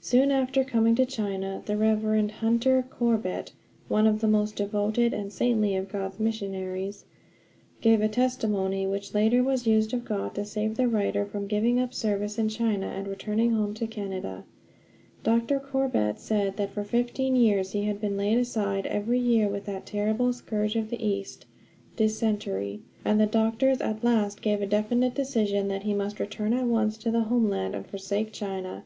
[0.00, 2.28] Soon after coming to China the Rev.
[2.28, 3.52] Hunter Corbett,
[3.86, 7.04] one of the most devoted and saintly of God's missionaries,
[7.80, 11.78] gave a testimony which later was used of God to save the writer from giving
[11.78, 14.42] up service in China and returning home to Canada.
[15.22, 15.60] Dr.
[15.60, 19.86] Corbett said that for fifteen years he had been laid aside every year with that
[19.86, 21.46] terrible scourge of the East
[21.94, 26.66] dysentery; and the doctors at last gave a definite decision that he must return at
[26.66, 28.82] once to the homeland and forsake China.